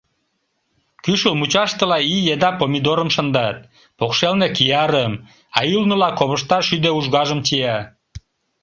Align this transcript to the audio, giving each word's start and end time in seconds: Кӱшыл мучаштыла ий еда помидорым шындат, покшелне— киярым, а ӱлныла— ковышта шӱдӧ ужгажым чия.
Кӱшыл 1.03 1.33
мучаштыла 1.39 1.97
ий 2.15 2.25
еда 2.33 2.49
помидорым 2.59 3.09
шындат, 3.15 3.57
покшелне— 3.97 4.47
киярым, 4.57 5.13
а 5.57 5.59
ӱлныла— 5.75 6.09
ковышта 6.19 6.59
шӱдӧ 6.67 6.89
ужгажым 6.97 7.39
чия. 7.47 7.77